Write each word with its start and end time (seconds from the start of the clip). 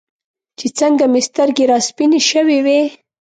چې 0.57 0.67
څنګه 0.79 1.05
مې 1.11 1.21
سترګې 1.27 1.63
راسپینې 1.71 2.19
شوې 2.29 2.59
وې. 2.65 2.81